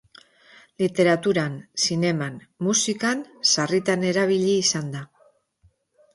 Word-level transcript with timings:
Literaturan, 0.83 1.59
zineman, 1.87 2.39
musikan, 2.69 3.23
sarritan 3.53 4.09
erabili 4.15 4.57
izan 4.65 4.91
da. 4.99 5.05